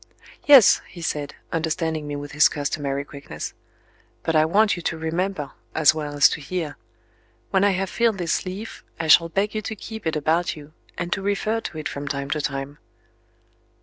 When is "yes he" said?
0.47-1.03